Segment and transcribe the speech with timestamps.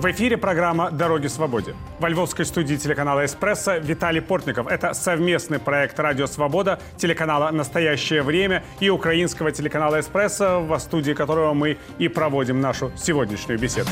[0.00, 1.74] В эфире программа «Дороги свободе».
[1.98, 4.66] Во львовской студии телеканала «Эспрессо» Виталий Портников.
[4.66, 11.52] Это совместный проект «Радио Свобода», телеканала «Настоящее время» и украинского телеканала «Эспрессо», в студии которого
[11.52, 13.90] мы и проводим нашу сегодняшнюю беседу.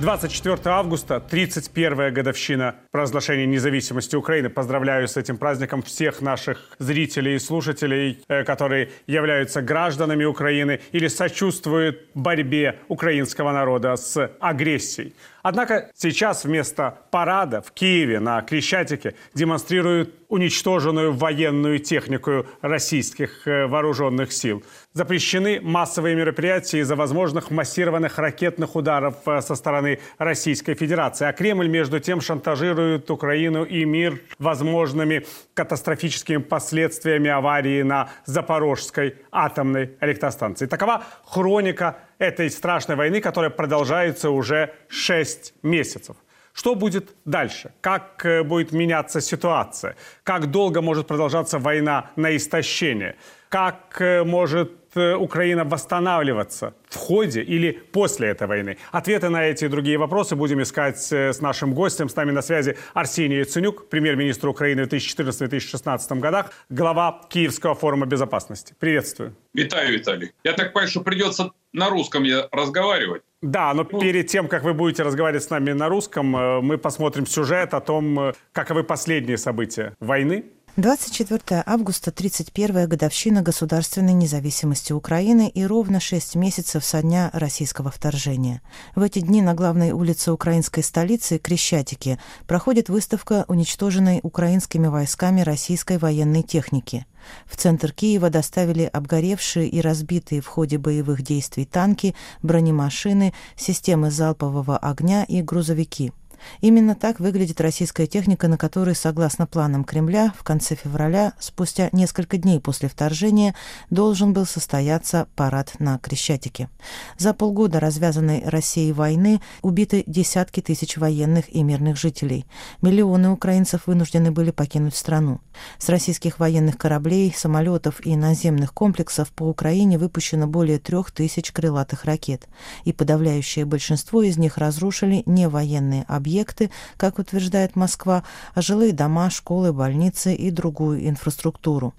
[0.00, 4.48] 24 августа, 31 годовщина провозглашения независимости Украины.
[4.48, 11.08] Поздравляю с этим праздником всех наших зрителей и слушателей, э, которые являются гражданами Украины или
[11.08, 15.14] сочувствуют борьбе украинского народа с агрессией.
[15.42, 24.32] Однако сейчас вместо парада в Киеве на Крещатике демонстрируют уничтоженную военную технику российских э, вооруженных
[24.32, 24.62] сил.
[24.98, 31.24] Запрещены массовые мероприятия из-за возможных массированных ракетных ударов э, со стороны Российской Федерации.
[31.24, 39.92] А Кремль, между тем, шантажирует Украину и мир возможными катастрофическими последствиями аварии на Запорожской атомной
[40.00, 40.66] электростанции.
[40.66, 46.16] Такова хроника этой страшной войны, которая продолжается уже 6 месяцев.
[46.52, 47.72] Что будет дальше?
[47.80, 49.94] Как э, будет меняться ситуация?
[50.24, 53.14] Как долго может продолжаться война на истощение?
[53.48, 58.78] Как э, может Украина восстанавливаться в ходе или после этой войны?
[58.92, 62.08] Ответы на эти и другие вопросы будем искать с нашим гостем.
[62.08, 68.74] С нами на связи Арсений Яценюк, премьер-министр Украины в 2014-2016 годах, глава Киевского форума безопасности.
[68.78, 69.34] Приветствую.
[69.54, 70.32] Витаю, Виталий.
[70.44, 73.22] Я так понимаю, что придется на русском я разговаривать.
[73.42, 76.76] Да, но ну, перед тем, как вы будете разговаривать с нами на русском, э, мы
[76.76, 80.44] посмотрим сюжет о том, э, каковы последние события войны
[80.78, 88.62] 24 августа– 31-я годовщина государственной независимости Украины и ровно 6 месяцев со дня российского вторжения.
[88.94, 95.98] В эти дни на главной улице украинской столицы Крещатике проходит выставка уничтоженной украинскими войсками российской
[95.98, 97.06] военной техники.
[97.46, 104.78] В центр Киева доставили обгоревшие и разбитые в ходе боевых действий танки, бронемашины, системы залпового
[104.78, 106.12] огня и грузовики–
[106.60, 112.38] Именно так выглядит российская техника, на которой, согласно планам Кремля, в конце февраля, спустя несколько
[112.38, 113.54] дней после вторжения,
[113.90, 116.68] должен был состояться парад на Крещатике.
[117.16, 122.46] За полгода развязанной Россией войны убиты десятки тысяч военных и мирных жителей.
[122.82, 125.40] Миллионы украинцев вынуждены были покинуть страну.
[125.78, 132.04] С российских военных кораблей, самолетов и наземных комплексов по Украине выпущено более трех тысяч крылатых
[132.04, 132.48] ракет,
[132.84, 138.22] и подавляющее большинство из них разрушили не военные объекты, объекты, как утверждает Москва,
[138.54, 141.94] а жилые дома, школы, больницы и другую инфраструктуру.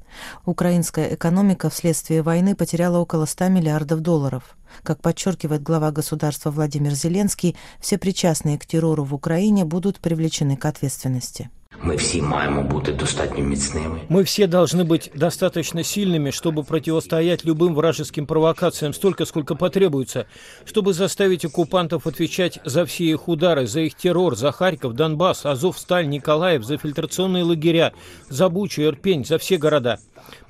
[0.45, 4.55] Украинская экономика вследствие войны потеряла около 100 миллиардов долларов.
[4.83, 10.65] Как подчеркивает глава государства Владимир Зеленский, все причастные к террору в Украине будут привлечены к
[10.65, 11.49] ответственности.
[11.84, 14.00] Мы все маємо бути достатньо міцними.
[14.08, 20.24] Мы все должны быть достаточно сильными, чтобы противостоять любым вражеским провокациям столько, сколько потребуется,
[20.64, 25.78] чтобы заставить оккупантов отвечать за все их удары, за их террор, за Харьков, Донбасс, Азов,
[25.78, 27.92] Сталь, Николаев, за фильтрационные лагеря,
[28.30, 29.98] за Бучу, Ирпень, за все города.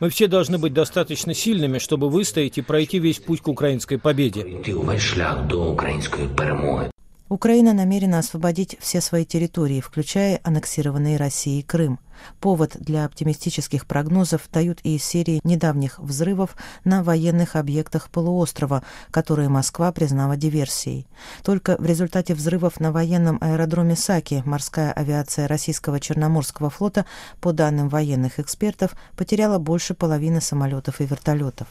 [0.00, 4.44] Мы все должны быть достаточно сильными, чтобы выстоять и пройти весь путь к украинской победе.
[4.76, 6.90] Увесь шлях до української перемоги.
[7.29, 11.99] Украина намерена освободить все свои территории, включая аннексированный Россией Крым.
[12.39, 19.91] Повод для оптимистических прогнозов дают и серии недавних взрывов на военных объектах полуострова, которые Москва
[19.91, 21.07] признала диверсией.
[21.43, 27.05] Только в результате взрывов на военном аэродроме Саки морская авиация российского Черноморского флота,
[27.41, 31.67] по данным военных экспертов, потеряла больше половины самолетов и вертолетов.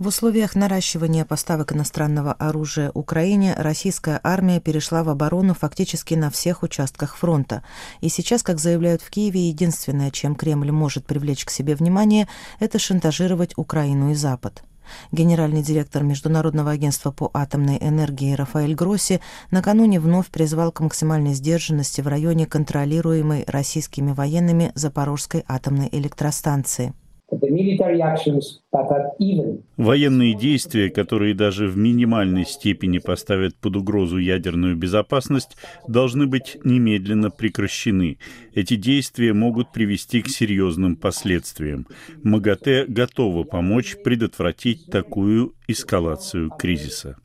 [0.00, 6.62] В условиях наращивания поставок иностранного оружия Украине российская армия перешла в оборону фактически на всех
[6.62, 7.62] участках фронта.
[8.00, 12.28] И сейчас, как заявляют в Киеве, единственное, чем Кремль может привлечь к себе внимание,
[12.60, 14.62] это шантажировать Украину и Запад.
[15.12, 22.00] Генеральный директор Международного агентства по атомной энергии Рафаэль Гросси накануне вновь призвал к максимальной сдержанности
[22.00, 26.94] в районе контролируемой российскими военными Запорожской атомной электростанции.
[29.76, 35.56] Военные действия, которые даже в минимальной степени поставят под угрозу ядерную безопасность,
[35.86, 38.18] должны быть немедленно прекращены.
[38.54, 41.86] Эти действия могут привести к серьезным последствиям.
[42.22, 47.16] МАГАТЭ готова помочь предотвратить такую эскалацию кризиса.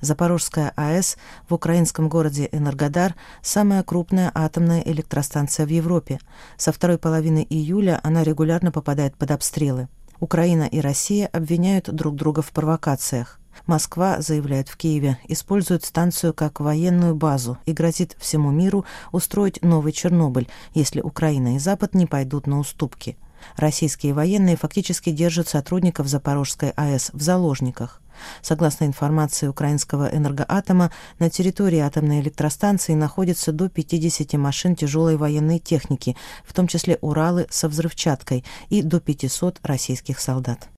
[0.00, 6.18] Запорожская АЭС в украинском городе Энергодар– самая крупная атомная электростанция в Европе.
[6.56, 9.88] Со второй половины июля она регулярно попадает под обстрелы.
[10.18, 13.38] Украина и Россия обвиняют друг друга в провокациях.
[13.66, 19.92] Москва, заявляет в Киеве, использует станцию как военную базу и грозит всему миру устроить новый
[19.92, 23.18] Чернобыль, если Украина и Запад не пойдут на уступки–
[23.56, 28.00] Российские военные фактически держат сотрудников Запорожской АЭС в заложниках.
[28.42, 36.16] Согласно информации украинского энергоатома, на территории атомной электростанции находится до 50 машин тяжелой военной техники,
[36.44, 40.68] в том числе «Уралы» со взрывчаткой, и до 500 российских солдат.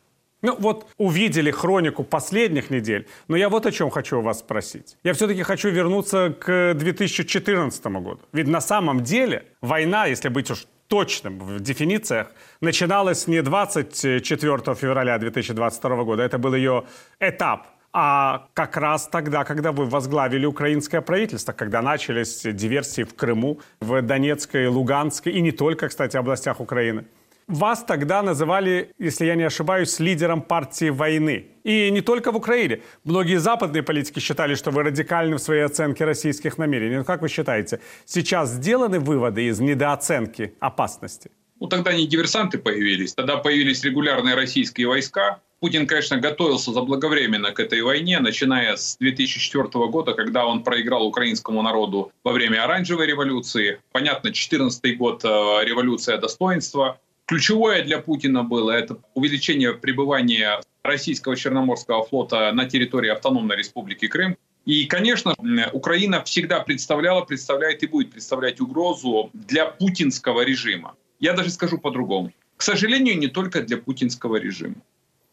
[0.43, 4.97] Ну вот увидели хронику последних недель, но я вот о чем хочу у вас спросить.
[5.03, 8.21] Я все-таки хочу вернуться к 2014 году.
[8.33, 15.19] Ведь на самом деле война, если быть уж точным в дефинициях, начиналась не 24 февраля
[15.19, 16.85] 2022 года, это был ее
[17.21, 23.61] этап, а как раз тогда, когда вы возглавили украинское правительство, когда начались диверсии в Крыму,
[23.81, 27.07] в Донецкой, Луганской и не только, кстати, областях Украины.
[27.49, 31.47] Вас тогда называли, если я не ошибаюсь, лидером партии войны.
[31.63, 32.81] И не только в Украине.
[33.05, 36.97] Многие западные политики считали, что вы радикальны в своей оценке российских намерений.
[36.97, 41.31] Но как вы считаете, сейчас сделаны выводы из недооценки опасности?
[41.61, 45.41] Ну, тогда не диверсанты появились, тогда появились регулярные российские войска.
[45.61, 51.63] Путин, конечно, готовился заблаговременно к этой войне, начиная с 2004 года, когда он проиграл украинскому
[51.63, 53.81] народу во время оранжевой революции.
[53.93, 55.29] Понятно, 2014 год э,–
[55.65, 56.99] революция достоинства.
[57.27, 64.37] Ключевое для Путина было это увеличение пребывания российского Черноморского флота на территории автономной республики Крым.
[64.65, 65.35] И, конечно,
[65.73, 70.95] Украина всегда представляла, представляет и будет представлять угрозу для путинского режима.
[71.19, 72.33] Я даже скажу по-другому.
[72.57, 74.77] К сожалению, не только для путинского режима,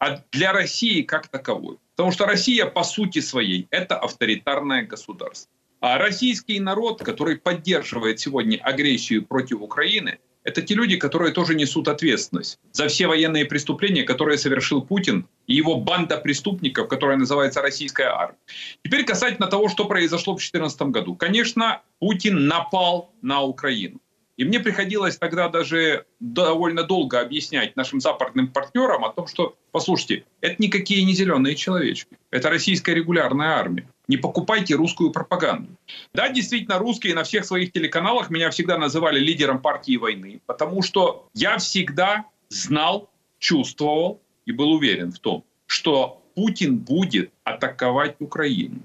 [0.00, 1.78] а для России как таковой.
[1.94, 5.48] Потому что Россия по сути своей– это авторитарное государство.
[5.80, 11.88] А российский народ, который поддерживает сегодня агрессию против Украины, это те люди, которые тоже несут
[11.88, 18.08] ответственность за все военные преступления, которые совершил Путин и его банда преступников, которая называется российская
[18.08, 18.38] армия.
[18.84, 21.16] Теперь касательно того, что произошло в 2014 году.
[21.16, 24.00] Конечно, Путин напал на Украину.
[24.36, 30.24] И мне приходилось тогда даже довольно долго объяснять нашим западным партнерам о том, что, послушайте,
[30.40, 33.88] это никакие не зеленые человечки, это российская регулярная армия.
[34.06, 35.70] Не покупайте русскую пропаганду.
[36.12, 41.28] Да, действительно, русские на всех своих телеканалах меня всегда называли лидером партии войны, потому что
[41.34, 48.82] я всегда знал, чувствовал и был уверен в том, что Путин будет атаковать Украину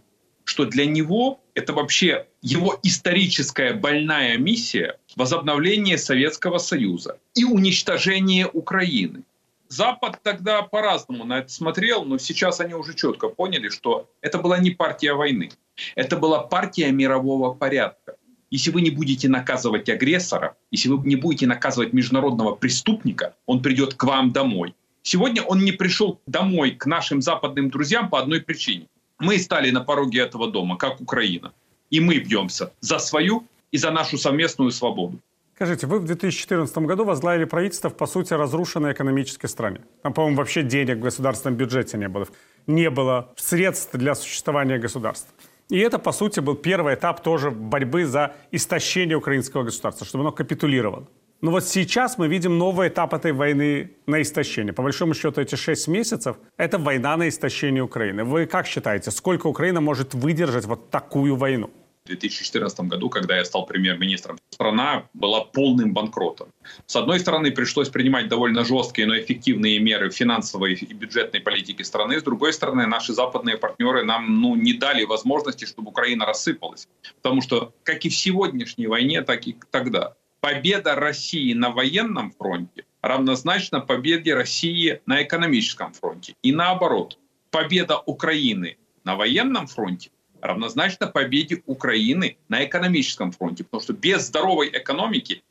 [0.49, 9.21] что для него это вообще его историческая больная миссия возобновление Советского Союза и уничтожение Украины.
[9.69, 14.57] Запад тогда по-разному на это смотрел, но сейчас они уже четко поняли, что это была
[14.57, 15.51] не партия войны,
[15.95, 18.15] это была партия мирового порядка.
[18.49, 23.93] Если вы не будете наказывать агрессора, если вы не будете наказывать международного преступника, он придет
[23.93, 24.73] к вам домой.
[25.03, 28.87] Сегодня он не пришел домой к нашим западным друзьям по одной причине.
[29.19, 31.53] Мы стали на пороге этого дома, как Украина.
[31.91, 35.19] И мы бьемся за свою и за нашу совместную свободу.
[35.59, 39.81] Скажите, вы в 2014 году возглавили правительство в, по сути, разрушенной экономической стране.
[40.03, 42.27] Там, по-моему, вообще денег в государственном бюджете не было.
[42.65, 45.35] Не было средств для существования государства.
[45.67, 50.31] И это, по сути, был первый этап тоже борьбы за истощение украинского государства, чтобы оно
[50.31, 51.09] капитулировало.
[51.41, 54.71] Но вот сейчас мы видим новый этап этой войны на истощение.
[54.71, 58.23] По большому счету, эти шесть месяцев– это война на истощение Украины.
[58.23, 61.69] Вы как считаете, сколько Украина может выдержать вот такую войну?
[62.09, 66.51] В 2014 году, когда я стал премьер-министром, страна была полным банкротом.
[66.87, 72.19] С одной стороны, пришлось принимать довольно жесткие, но эффективные меры финансовой и бюджетной политики страны.
[72.19, 76.87] С другой стороны, наши западные партнеры нам ну, не дали возможности, чтобы Украина рассыпалась.
[77.21, 82.85] Потому что как и в сегодняшней войне, так и тогда победа России на военном фронте
[83.01, 86.33] равнозначна победе России на экономическом фронте.
[86.41, 87.19] И наоборот,
[87.51, 90.09] победа Украины на военном фронте
[90.41, 93.63] равнозначна победе Украины на экономическом фронте.
[93.63, 95.43] Потому что без здоровой экономики,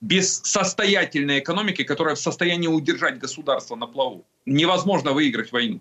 [0.00, 5.80] без состоятельной экономики, которая в состоянии удержать государство на плаву, невозможно выиграть войну.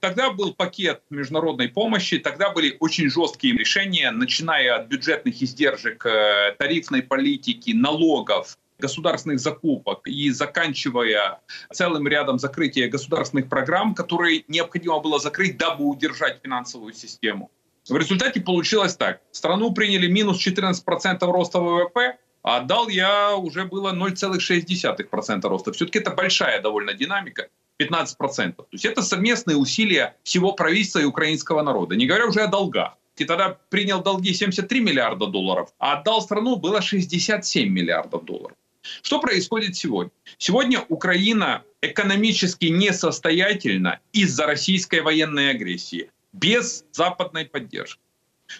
[0.00, 6.56] Тогда был пакет международной помощи, тогда были очень жесткие решения, начиная от бюджетных издержек, э,
[6.58, 11.40] тарифной политики, налогов, государственных закупок и заканчивая
[11.72, 17.50] целым рядом закрытия государственных программ, которые необходимо было закрыть, дабы удержать финансовую систему.
[17.88, 19.20] В результате получилось так.
[19.32, 25.72] Страну приняли минус 14% роста ВВП, а отдал я уже было 0,6% роста.
[25.72, 27.48] Все-таки это большая довольно динамика.
[27.80, 28.52] 15%.
[28.52, 32.96] То есть это совместные усилия всего правительства и украинского народа, не говоря уже о долгах.
[33.16, 38.56] И тогда принял долги 73 миллиарда долларов, а отдал страну было 67 миллиардов долларов.
[39.02, 40.10] Что происходит сегодня?
[40.38, 48.00] Сегодня Украина экономически несостоятельна из-за российской военной агрессии, без западной поддержки.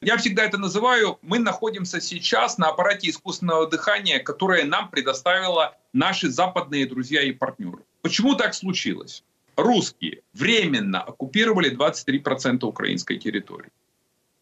[0.00, 6.30] Я всегда это называю, мы находимся сейчас на аппарате искусственного дыхания, которое нам предоставило наши
[6.30, 7.82] западные друзья и партнеры.
[8.00, 9.22] Почему так случилось?
[9.56, 13.70] Русские временно оккупировали 23% украинской территории.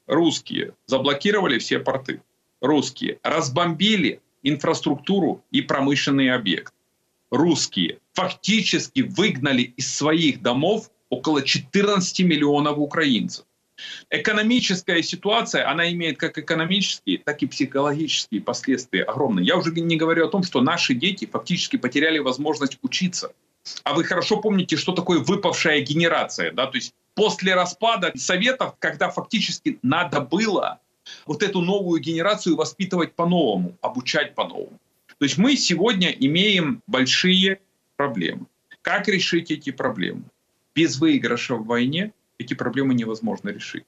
[0.06, 2.22] Русские заблокировали все порты.
[2.60, 6.74] Русские разбомбили инфраструктуру и промышленные объекты.
[7.30, 13.44] Русские фактически выгнали из своих домов около 14 миллионов украинцев.
[14.10, 19.46] Экономическая ситуация, она имеет как экономические, так и психологические последствия огромные.
[19.46, 23.32] Я уже не говорю о том, что наши дети фактически потеряли возможность учиться.
[23.84, 26.52] А вы хорошо помните, что такое выпавшая генерация.
[26.52, 26.66] Да?
[26.66, 30.80] То есть после распада Советов, когда фактически надо было
[31.26, 34.78] вот эту новую генерацию воспитывать по-новому, обучать по-новому.
[35.18, 37.60] То есть мы сегодня имеем большие
[37.96, 38.46] проблемы.
[38.82, 40.22] Как решить эти проблемы?
[40.74, 43.84] Без выигрыша в войне эти проблемы невозможно решить.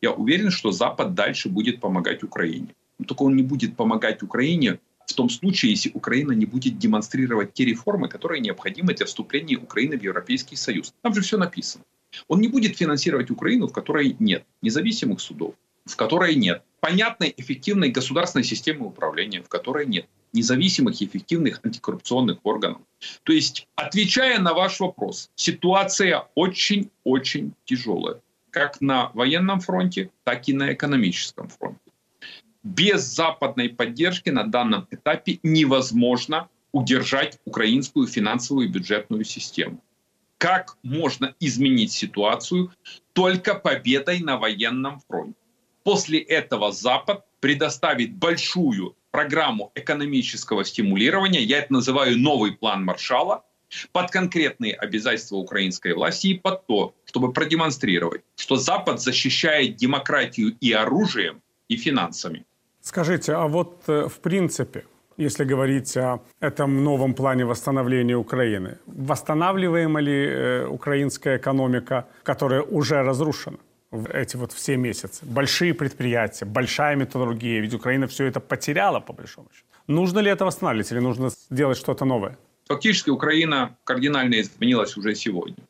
[0.00, 2.74] Я уверен, что Запад дальше будет помогать Украине.
[2.98, 7.52] Но только он не будет помогать Украине в том случае, если Украина не будет демонстрировать
[7.52, 10.94] те реформы, которые необходимы для вступления Украины в Европейский Союз.
[11.02, 11.84] Там же все написано.
[12.28, 17.90] Он не будет финансировать Украину, в которой нет независимых судов, в которой нет понятной, эффективной
[17.90, 22.82] государственной системы управления, в которой нет независимых, эффективных антикоррупционных органов.
[23.22, 28.20] То есть, отвечая на ваш вопрос, ситуация очень-очень тяжелая,
[28.50, 31.80] как на военном фронте, так и на экономическом фронте.
[32.62, 39.82] Без западной поддержки на данном этапе невозможно удержать украинскую финансовую и бюджетную систему.
[40.38, 42.72] Как можно изменить ситуацию
[43.12, 45.34] только победой на военном фронте?
[45.82, 53.44] После этого Запад предоставит большую программу экономического стимулирования, я это называю новый план Маршала,
[53.92, 60.72] под конкретные обязательства украинской власти и под то, чтобы продемонстрировать, что Запад защищает демократию и
[60.72, 62.44] оружием, и финансами.
[62.80, 64.84] Скажите, а вот э, в принципе,
[65.16, 73.02] если говорить о этом новом плане восстановления Украины, восстанавливаема ли э, украинская экономика, которая уже
[73.02, 73.58] разрушена?
[73.90, 75.24] В эти вот все месяцы.
[75.26, 77.60] Большие предприятия, большая металлургия.
[77.60, 79.66] Ведь Украина все это потеряла, по большому счету.
[79.86, 82.38] Нужно ли это восстанавливать или нужно сделать что-то новое?
[82.68, 85.64] Фактически Украина кардинально изменилась уже сегодня.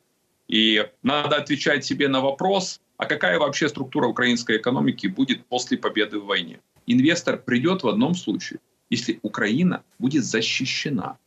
[0.47, 6.19] И надо отвечать себе на вопрос, а какая вообще структура украинской экономики будет после победы
[6.19, 6.59] в войне.
[6.85, 8.59] Инвестор придет в одном случае,
[8.91, 11.17] если Украина будет защищена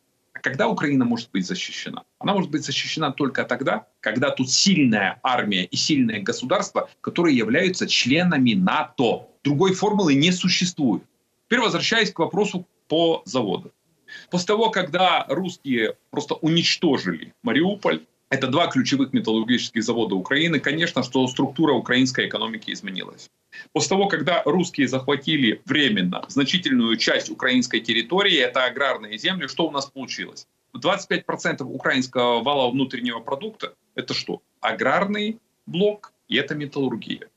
[0.44, 2.04] когда Украина может быть защищена?
[2.18, 7.86] Она может быть защищена только тогда, когда тут сильная армия и сильное государство, которые являются
[7.86, 9.26] членами НАТО.
[9.42, 11.02] Другой формулы не существует.
[11.46, 13.72] Теперь возвращаясь к вопросу по заводу.
[14.30, 20.60] После того, когда русские просто уничтожили Мариуполь, это два ключевых металлургических завода Украины.
[20.60, 23.30] Конечно, что структура украинской экономики изменилась.
[23.72, 29.70] После того, когда русские захватили временно значительную часть украинской территории, это аграрные земли, что у
[29.70, 30.46] нас получилось?
[30.76, 34.42] 25% украинского вала внутреннего продукта– это что?
[34.60, 37.28] Аграрный блок и это металлургия.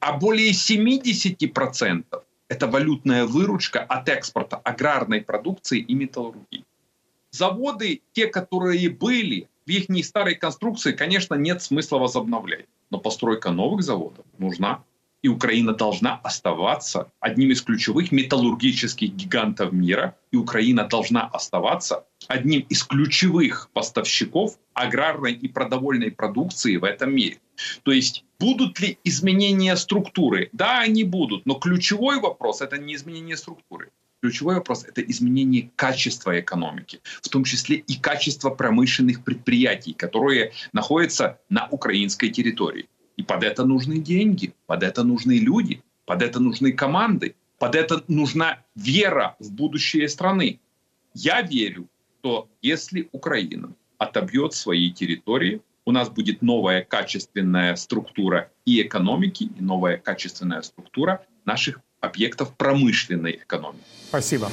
[0.00, 2.04] А более 70%–
[2.48, 6.64] это валютная выручка от экспорта аграрной продукции и металлургии.
[7.30, 12.66] Заводы, те, которые были, в их старой конструкции, конечно, нет смысла возобновлять.
[12.90, 14.84] Но постройка новых заводов нужна.
[15.22, 20.16] И Украина должна оставаться одним из ключевых металлургических гигантов мира.
[20.30, 27.38] И Украина должна оставаться одним из ключевых поставщиков аграрной и продовольной продукции в этом мире.
[27.82, 30.50] То есть будут ли изменения структуры?
[30.52, 33.90] Да, они будут, но ключевой вопрос это не изменение структуры.
[34.22, 41.38] Ключевой вопрос– это изменение качества экономики, в том числе и качества промышленных предприятий, которые находятся
[41.50, 42.88] на украинской территории.
[43.16, 48.02] И под это нужны деньги, под это нужны люди, под это нужны команды, под это
[48.08, 50.60] нужна вера в будущее страны.
[51.14, 51.88] Я верю,
[52.20, 59.62] что если Украина отобьет свои территории, у нас будет новая качественная структура и экономики, и
[59.62, 63.84] новая качественная структура наших объектов промышленной экономики.
[64.08, 64.50] Спасибо.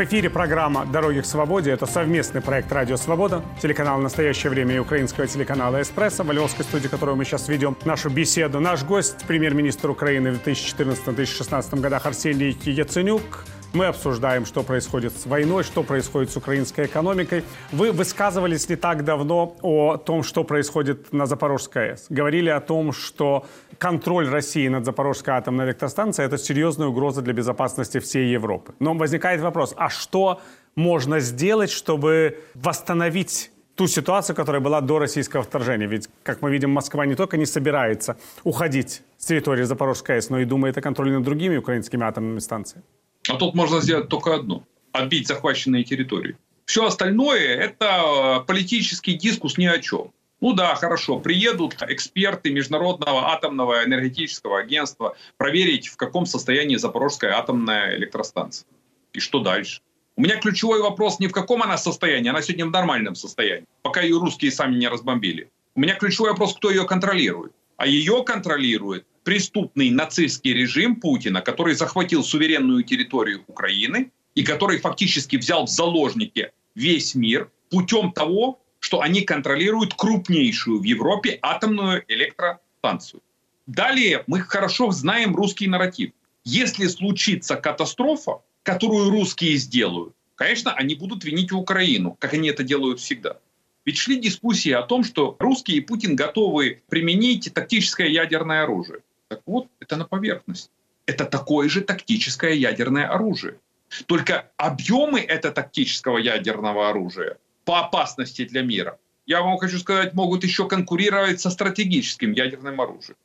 [0.00, 1.72] В эфире программа «Дороги к свободе».
[1.72, 6.88] Это совместный проект «Радио Свобода», телеканал «Настоящее время» и украинского телеканала «Эспрессо», в Львовской студии,
[6.88, 8.60] которую мы сейчас ведем нашу беседу.
[8.60, 15.62] Наш гость– премьер-министр Украины в 2014-2016 годах Арсений Яценюк– мы обсуждаем, что происходит с войной,
[15.62, 17.44] что происходит с украинской экономикой.
[17.72, 22.06] Вы высказывались не так давно о том, что происходит на Запорожской АЭС.
[22.08, 23.46] Говорили о том, что
[23.78, 28.74] контроль России над Запорожской атомной электростанцией– это серьезная угроза для безопасности всей Европы.
[28.80, 30.40] Но возникает вопрос, а что
[30.74, 35.86] можно сделать, чтобы восстановить ту ситуацию, которая была до российского вторжения.
[35.86, 40.40] Ведь, как мы видим, Москва не только не собирается уходить с территории Запорожской АЭС, но
[40.40, 42.84] и думает о контроле над другими украинскими атомными станциями.
[43.28, 46.36] А тут можно сделать только одно– отбить захваченные территории.
[46.64, 50.12] Все остальное– это политический дискус ни о чем.
[50.40, 57.96] Ну да, хорошо, приедут эксперты Международного атомного энергетического агентства проверить, в каком состоянии Запорожская атомная
[57.96, 58.66] электростанция.
[59.12, 59.80] И что дальше?
[60.16, 64.00] У меня ключевой вопрос не в каком она состоянии, она сегодня в нормальном состоянии, пока
[64.00, 65.50] ее русские сами не разбомбили.
[65.74, 67.52] У меня ключевой вопрос, кто ее контролирует.
[67.76, 75.36] А ее контролирует преступный нацистский режим Путина, который захватил суверенную территорию Украины и который фактически
[75.36, 83.22] взял в заложники весь мир путем того, что они контролируют крупнейшую в Европе атомную электростанцию.
[83.66, 86.12] Далее мы хорошо знаем русский нарратив.
[86.44, 93.00] Если случится катастрофа, которую русские сделают, конечно, они будут винить Украину, как они это делают
[93.00, 93.38] всегда.
[93.84, 99.00] Ведь шли дискуссии о том, что русские и Путин готовы применить тактическое ядерное оружие.
[99.30, 100.70] Так вот, это на поверхности.
[101.06, 103.60] Это такое же тактическое ядерное оружие.
[104.06, 110.42] Только объемы этого тактического ядерного оружия по опасности для мира, я вам хочу сказать, могут
[110.42, 113.16] еще конкурировать со стратегическим ядерным оружием.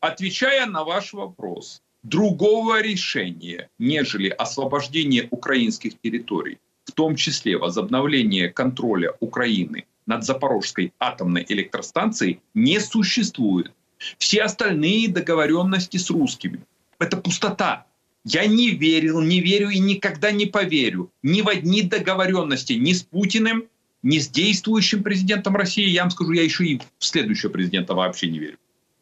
[0.00, 9.14] Отвечая на ваш вопрос, другого решения, нежели освобождение украинских территорий, в том числе возобновление контроля
[9.20, 13.72] Украины над Запорожской атомной электростанцией, не существует.
[14.18, 16.60] Все остальные договоренности с русскими–
[16.98, 17.86] это пустота.
[18.24, 23.02] Я не верил, не верю и никогда не поверю ни в одни договоренности ни с
[23.02, 23.64] Путиным,
[24.02, 25.88] ни с действующим президентом России.
[25.88, 28.58] Я вам скажу, я еще и в следующего президента вообще не верю.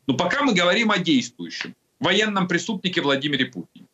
[0.06, 3.86] Но пока мы говорим о действующем, военном преступнике Владимире Путине.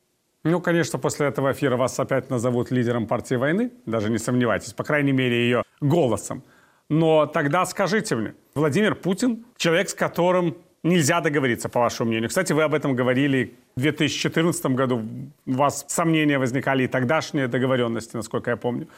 [0.42, 4.84] Ну, конечно, после этого эфира вас опять назовут лидером партии войны, даже не сомневайтесь, по
[4.84, 6.42] крайней мере, ее голосом.
[6.88, 12.28] Но тогда скажите мне, Владимир Путин, человек, с которым нельзя договориться, по вашему мнению.
[12.28, 15.02] Кстати, вы об этом говорили в 2014 году.
[15.46, 18.88] У вас сомнения возникали и тогдашние договоренности, насколько я помню.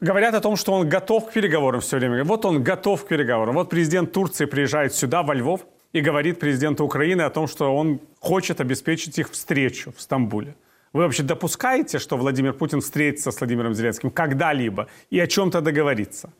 [0.00, 2.24] Говорят о том, что он готов к переговорам все время.
[2.24, 3.54] Вот он готов к переговорам.
[3.54, 8.00] Вот президент Турции приезжает сюда, во Львов, и говорит президенту Украины о том, что он
[8.18, 10.54] хочет обеспечить их встречу в Стамбуле.
[10.92, 16.30] Вы вообще допускаете, что Владимир Путин встретится с Владимиром Зеленским когда-либо и о чем-то договориться?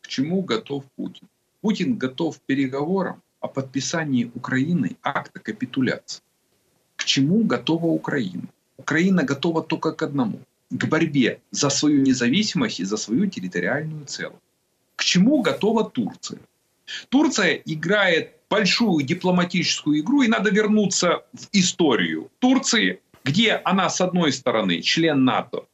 [0.00, 1.28] К чему готов Путин?
[1.60, 6.22] Путин готов к переговорам о подписании Украины акта капитуляции.
[6.96, 8.48] К чему готова Украина?
[8.76, 14.44] Украина готова только к одному– к борьбе за свою независимость и за свою территориальную целостность.
[14.96, 16.38] К чему готова Турция?
[17.08, 24.32] Турция играет большую дипломатическую игру, и надо вернуться в историю Турции, где она, с одной
[24.32, 25.64] стороны, член НАТО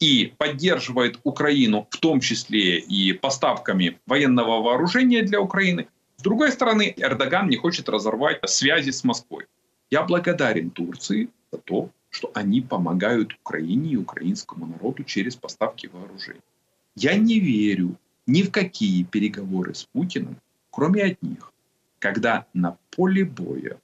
[0.00, 6.94] и поддерживает Украину, в том числе и поставками военного вооружения для Украины, с другой стороны,
[6.96, 9.46] Эрдоган не хочет разорвать связи с Москвой.
[9.90, 16.40] Я благодарен Турции за то, что они помогают Украине и украинскому народу через поставки вооружений.
[16.94, 20.36] Я не верю ни в какие переговоры с Путиным,
[20.70, 21.52] кроме одних,
[21.98, 23.78] когда на поле боя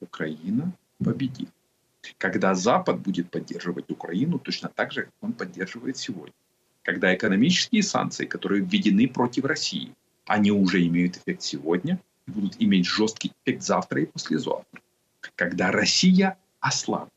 [0.00, 0.72] Украина
[1.02, 1.48] победит.
[2.18, 6.34] Когда Запад будет поддерживать Украину точно так же, как он поддерживает сегодня.
[6.82, 9.94] Когда экономические санкции, которые введены против России,
[10.28, 14.80] они уже имеют эффект сегодня и будут иметь жесткий эффект завтра и послезавтра.
[15.34, 17.12] Когда Россия ослабнет.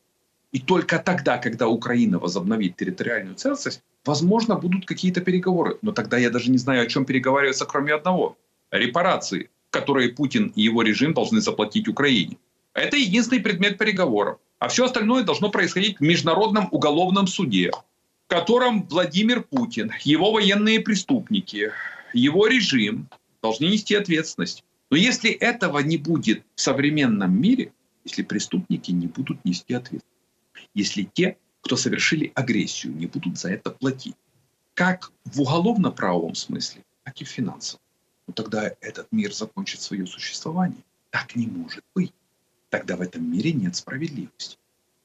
[0.50, 5.78] И только тогда, когда Украина возобновит территориальную целостность, возможно, будут какие-то переговоры.
[5.82, 8.36] Но тогда я даже не знаю, о чем переговариваться, кроме одного.
[8.70, 12.36] Репарации, которые Путин и его режим должны заплатить Украине.
[12.74, 14.38] Это единственный предмет переговоров.
[14.58, 20.80] А все остальное должно происходить в Международном уголовном суде, в котором Владимир Путин, его военные
[20.80, 21.72] преступники,
[22.12, 23.08] его режим
[23.42, 24.64] должны нести ответственность.
[24.90, 27.72] Но если этого не будет в современном мире,
[28.04, 30.06] если преступники не будут нести ответственность,
[30.74, 34.16] если те, кто совершили агрессию, не будут за это платить,
[34.74, 37.82] как в уголовно-правовом смысле, так и в финансовом,
[38.26, 40.84] ну тогда этот мир закончит свое существование.
[41.10, 42.12] Так не может быть.
[42.70, 44.56] Тогда в этом мире нет справедливости.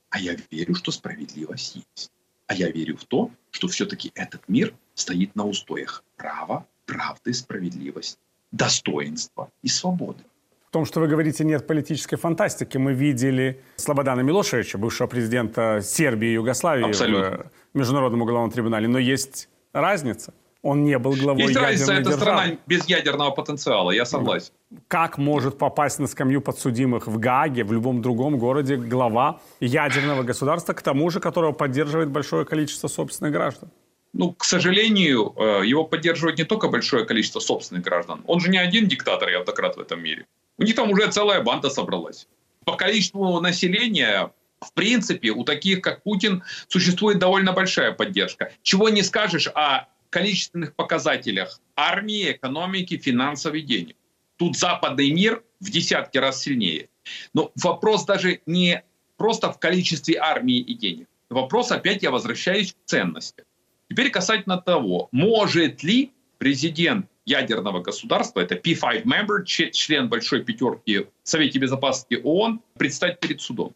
[0.09, 2.11] А я верю, что справедливость есть.
[2.47, 8.17] А я верю в то, что все-таки этот мир стоит на устоях права, правды, справедливости,
[8.51, 10.23] достоинства и свободы.
[10.69, 12.77] В том, что вы говорите, нет политической фантастики.
[12.77, 17.51] Мы видели Слободана Милошевича, бывшего президента Сербии и Югославии Абсолютно.
[17.73, 18.87] в Международном уголовном трибунале.
[18.87, 20.33] Но есть разница.
[20.61, 22.41] Он не был главой Есть разница, ядерной это державы.
[22.41, 24.51] страна без ядерного потенциала, я согласен.
[24.89, 30.73] Как может попасть на скамью подсудимых в Гааге, в любом другом городе, глава ядерного государства,
[30.73, 33.69] к тому же, которого поддерживает большое количество собственных граждан?
[34.13, 38.23] Ну, к сожалению, э, его поддерживает не только большое количество собственных граждан.
[38.27, 40.25] Он же не один диктатор и автократ в этом мире.
[40.57, 42.27] У них там уже целая банда собралась.
[42.65, 48.51] По количеству населения, в принципе, у таких, как Путин, существует довольно большая поддержка.
[48.63, 53.95] Чего не скажешь о количественных показателях армии, экономики, финансов и денег.
[54.37, 56.89] Тут западный мир в десятки раз сильнее.
[57.33, 58.83] Но вопрос даже не
[59.17, 61.07] просто в количестве армии и денег.
[61.29, 63.43] Вопрос, опять я возвращаюсь к ценности.
[63.89, 71.07] Теперь касательно того, может ли президент ядерного государства, это P5 member, член большой пятерки в
[71.23, 73.73] Совете Безопасности ООН, предстать перед судом.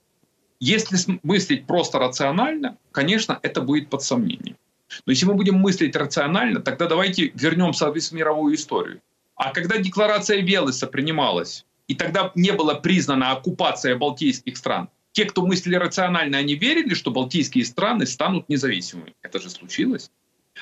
[0.60, 4.58] Если мыслить просто рационально, конечно, это будет под сомнением.
[5.06, 9.02] Но если мы будем мыслить рационально, тогда давайте вернемся в мировую историю.
[9.36, 15.46] А когда декларация Велеса принималась, и тогда не была признана оккупация балтийских стран, те, кто
[15.46, 19.14] мыслили рационально, они верили, что балтийские страны станут независимыми.
[19.22, 20.12] Это же случилось.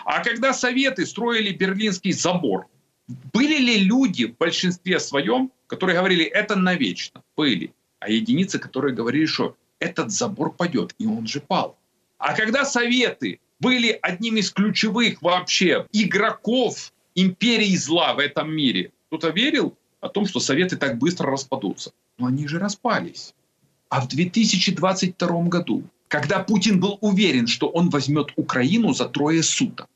[0.06, 2.68] А когда Советы строили Берлинский забор,
[3.34, 7.24] были ли люди в большинстве своем, которые говорили, это навечно?
[7.36, 7.74] Были.
[8.00, 11.78] А единицы, которые говорили, что этот забор падет, и он же пал.
[12.18, 19.30] А когда Советы были одним из ключевых вообще игроков империи зла в этом мире, кто-то
[19.30, 21.92] верил о том, что Советы так быстро распадутся.
[22.18, 23.34] Но они же распались.
[23.90, 29.88] А в 2022 году, когда Путин был уверен, что он возьмет Украину за трое суток,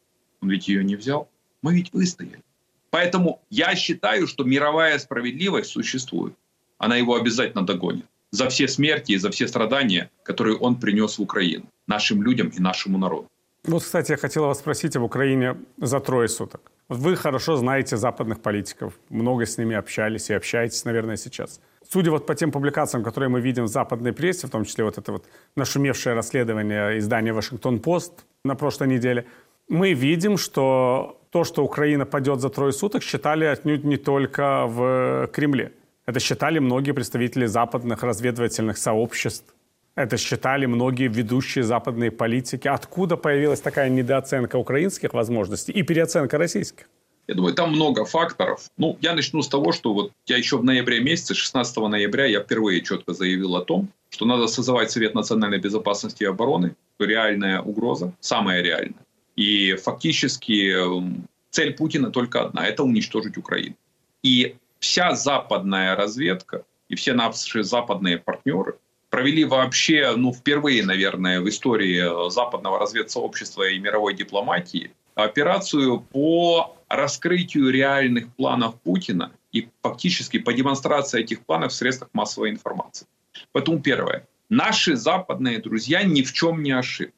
[0.42, 1.30] он ведь ее не взял,
[1.62, 2.42] мы ведь выстояли.
[2.90, 6.34] Поэтому я считаю, что мировая справедливость существует.
[6.78, 11.22] Она его обязательно догонит за все смерти и за все страдания, которые он принес в
[11.22, 13.28] Украину, нашим людям и нашему народу.
[13.64, 16.72] Вот, кстати, я хотел вас спросить об Украине за трое суток.
[16.90, 21.62] Вы хорошо знаете западных политиков, много с ними общались и общаетесь, наверное, сейчас.
[21.94, 24.98] Судя вот по тем публикациям, которые мы видим в западной прессе, в том числе вот
[24.98, 25.26] это вот
[25.56, 29.26] нашумевшее расследование издания «Вашингтон-Пост» на прошлой неделе,
[29.70, 35.30] мы видим, что то, что Украина падет за трое суток, считали отнюдь не только в
[35.34, 35.72] Кремле.
[36.08, 39.54] Это считали многие представители западных разведывательных сообществ.
[39.94, 42.68] Это считали многие ведущие западные политики.
[42.68, 46.88] Откуда появилась такая недооценка украинских возможностей и переоценка российских?
[47.28, 48.70] Я думаю, там много факторов.
[48.78, 52.42] Ну, я начну с того, что вот я еще в ноябре месяце, 16 ноября, я
[52.42, 56.76] впервые четко заявил о том, что надо создавать Совет национальной безопасности и обороны.
[57.00, 59.06] Реальная угроза, самая реальная.
[59.36, 63.76] И фактически эм, цель Путина только одна– это уничтожить Украину.
[64.22, 68.76] И вся западная разведка и все наши западные партнеры
[69.10, 77.70] провели вообще, ну, впервые, наверное, в истории западного разведсообщества и мировой дипломатии операцию по раскрытию
[77.70, 83.08] реальных планов Путина и фактически по демонстрации этих планов в средствах массовой информации.
[83.52, 84.28] Поэтому первое.
[84.50, 87.14] Наши западные друзья ни в чем не ошиблись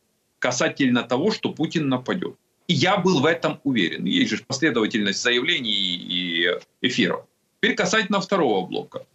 [0.45, 2.35] касательно того, что Путин нападет.
[2.67, 4.05] И я был в этом уверен.
[4.05, 7.25] Есть же последовательность заявлений и эфиров.
[7.59, 9.07] Теперь касательно второго блока.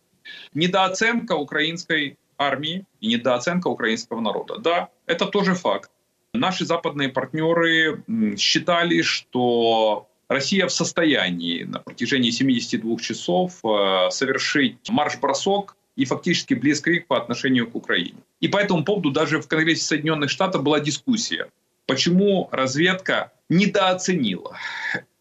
[0.55, 4.59] Недооценка украинской армии и недооценка украинского народа.
[4.59, 5.91] Да, это тоже факт.
[6.33, 8.05] Наши западные партнеры
[8.39, 17.01] считали, что Россия в состоянии на протяжении 72 часов э, совершить марш-бросок и фактически близкий
[17.01, 18.19] по отношению к Украине.
[18.39, 21.49] И по этому поводу даже в Конгрессе Соединенных Штатов была дискуссия,
[21.87, 24.57] почему разведка недооценила.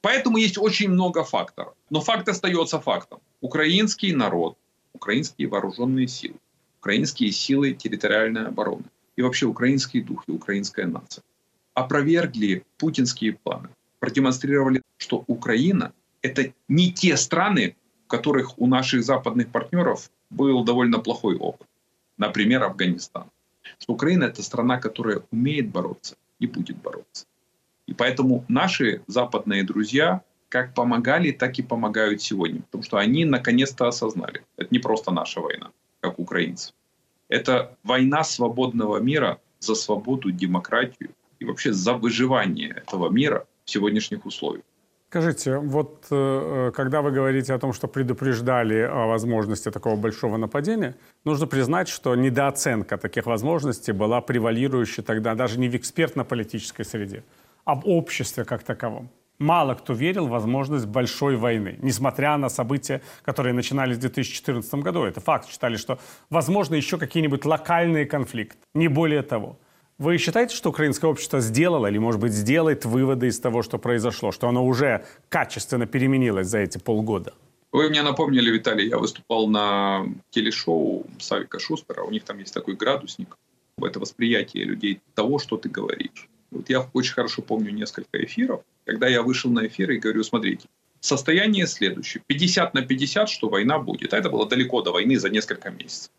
[0.02, 1.74] Поэтому есть очень много факторов.
[1.90, 3.20] Но факт остается фактом.
[3.42, 4.58] Украинский народ,
[4.94, 6.36] украинские вооруженные силы,
[6.80, 8.86] украинские силы территориальной обороны
[9.20, 11.26] и вообще украинский дух и украинская нация
[11.74, 13.68] опровергли путинские планы,
[14.00, 21.00] продемонстрировали что Украина— это не те страны, в которых у наших западных партнеров был довольно
[21.00, 21.68] плохой опыт.
[22.18, 23.26] Например, Афганистан.
[23.78, 27.26] Что Украина— это страна, которая умеет бороться и будет бороться.
[27.88, 32.62] И поэтому наши западные друзья как помогали, так и помогают сегодня.
[32.62, 34.46] Потому что они наконец-то осознали.
[34.58, 36.74] Это не просто наша война, как украинцы.
[37.30, 44.26] Это война свободного мира за свободу, демократию и вообще за выживание этого мира в сегодняшних
[44.26, 44.64] условиях.
[45.10, 50.96] Скажите, вот э, когда вы говорите о том, что предупреждали о возможности такого большого нападения,
[51.26, 57.24] нужно признать, что недооценка таких возможностей была превалирующей тогда даже не в экспертно-политической среде,
[57.66, 59.10] а в обществе как таковом.
[59.40, 65.04] Мало кто верил в возможность большой войны, несмотря на события, которые начинались в 2014 году.
[65.04, 65.50] Это факт.
[65.50, 65.98] Считали, что
[66.30, 69.58] возможно еще какие-нибудь локальные конфликты, не более того.
[69.98, 74.32] Вы считаете, что украинское общество сделало или, может быть, сделает выводы из того, что произошло,
[74.32, 77.34] что оно уже качественно переменилось за эти полгода?
[77.72, 82.04] Вы мне напомнили, Виталий, я выступал на телешоу Савика Шустера.
[82.04, 83.38] У них там есть такой градусник.
[83.82, 86.28] Это восприятие людей того, что ты говоришь.
[86.52, 90.68] Вот я очень хорошо помню несколько эфиров, когда я вышел на эфир и говорю, смотрите,
[91.00, 92.24] состояние следующее.
[92.26, 94.14] 50 на 50, что война будет.
[94.14, 96.12] А это было далеко до войны за несколько месяцев.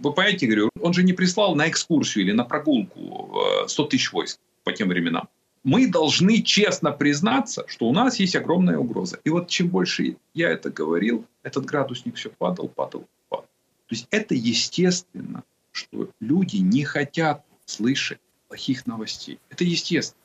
[0.00, 4.12] Вы понимаете, говорю, он же не прислал на экскурсию или на прогулку 100 э, тысяч
[4.12, 5.28] войск по тем временам.
[5.62, 9.18] Мы должны честно признаться, что у нас есть огромная угроза.
[9.24, 13.46] И вот чем больше я это говорил, этот градусник все падал, падал, падал.
[13.86, 15.42] То есть это естественно,
[15.72, 18.18] что люди не хотят слышать
[18.54, 19.40] плохих новостей.
[19.50, 20.22] Это естественно.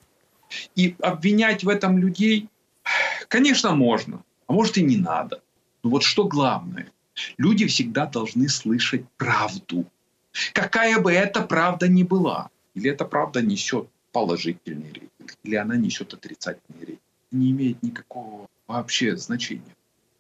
[0.75, 2.47] И обвинять в этом людей,
[3.27, 5.41] конечно, можно, а может и не надо.
[5.83, 6.91] Но вот что главное,
[7.37, 9.85] люди всегда должны слышать правду.
[10.53, 12.49] Какая бы эта правда ни была.
[12.75, 17.01] Или эта правда несет положительный рейтинг, или она несет отрицательный рейтинг.
[17.31, 19.75] Не имеет никакого вообще значения.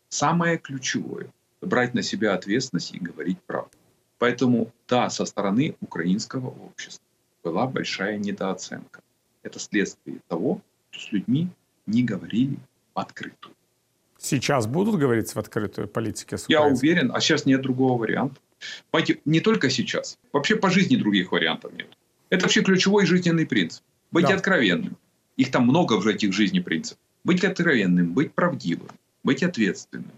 [0.09, 1.27] Самое ключевое–
[1.61, 3.77] брать на себя ответственность и говорить правду.
[4.17, 7.08] Поэтому, да, со стороны украинского общества
[7.43, 9.01] была большая недооценка.
[9.43, 11.49] Это следствие того, что с людьми
[11.85, 12.57] не говорили
[12.93, 13.55] в открытую.
[14.17, 18.35] Сейчас будут говорить в открытую политике с Я уверен, а сейчас нет другого варианта.
[18.91, 20.17] Понимаете, не только сейчас.
[20.33, 21.87] Вообще по жизни других вариантов нет.
[22.29, 23.83] Это вообще ключевой жизненный принцип.
[24.11, 24.33] Быть да.
[24.33, 24.97] откровенным.
[25.37, 27.01] Их там много в этих жизни принципов.
[27.23, 28.89] Быть откровенным, быть правдивым,
[29.23, 30.11] быть ответственным.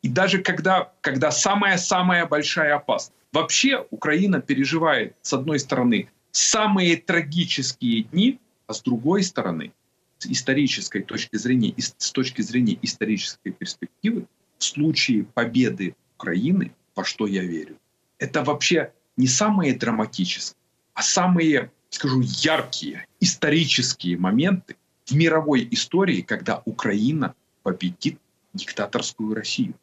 [0.00, 3.12] И даже когда, когда самая-самая большая опасность.
[3.32, 9.72] Вообще Украина переживает, с одной стороны, самые трагические дни, а с другой стороны,
[10.18, 14.26] с исторической точки зрения, с точки зрения исторической перспективы,
[14.58, 17.76] в случае победы Украины, во что я верю,
[18.18, 20.56] это вообще не самые драматические,
[20.94, 28.18] а самые, скажу, яркие исторические моменты в мировой истории, когда Украина победит
[28.54, 29.74] диктаторскую Россию.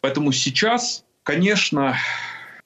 [0.00, 1.96] Поэтому сейчас, конечно,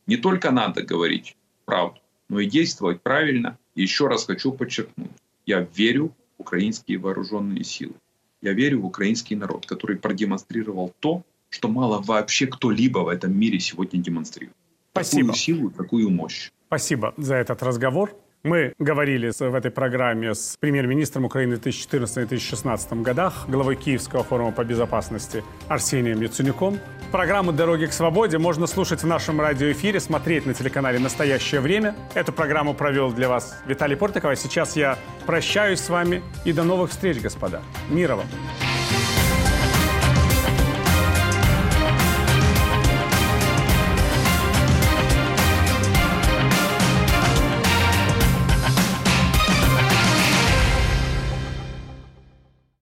[0.07, 2.00] не только надо говорить правду,
[2.31, 3.59] но и действовать правильно.
[3.75, 5.11] И еще раз хочу подчеркнуть,
[5.45, 7.95] я верю в украинские вооруженные силы.
[8.41, 13.61] Я верю в украинский народ, который продемонстрировал то, что мало вообще кто-либо в этом мире
[13.61, 14.57] сегодня демонстрирует.
[14.93, 15.29] Спасибо.
[15.29, 16.51] Такую силу, такую мощь.
[16.69, 18.17] Спасибо за этот разговор.
[18.43, 24.65] Мы говорили в этой программе с премьер-министром Украины в 2014-2016 годах, главой Киевского форума по
[24.65, 26.79] безопасности Арсением Яценюком.
[27.13, 31.95] Программу «Дороги к свободе» можно слушать в нашем радиоэфире, смотреть на телеканале «Настоящее время».
[32.15, 34.31] Эту программу провел для вас Виталий Портиков.
[34.31, 37.61] А сейчас я прощаюсь с вами и до новых встреч, господа.
[37.91, 38.27] Мира вам!